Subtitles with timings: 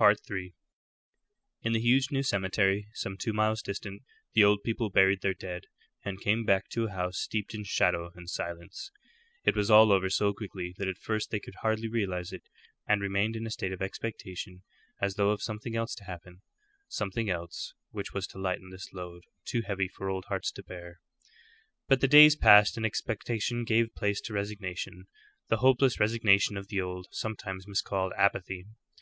[0.00, 0.54] III.
[1.60, 4.00] In the huge new cemetery, some two miles distant,
[4.32, 5.64] the old people buried their dead,
[6.02, 8.90] and came back to a house steeped in shadow and silence.
[9.44, 12.44] It was all over so quickly that at first they could hardly realize it,
[12.88, 14.62] and remained in a state of expectation
[15.02, 16.40] as though of something else to happen
[16.88, 20.98] something else which was to lighten this load, too heavy for old hearts to bear.
[21.88, 25.08] But the days passed, and expectation gave place to resignation
[25.48, 28.64] the hopeless resignation of the old, sometimes miscalled, apathy.